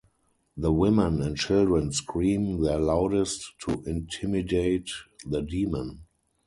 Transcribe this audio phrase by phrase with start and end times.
[0.57, 4.89] The women and children scream their loudest to intimidate
[5.27, 6.05] the demon.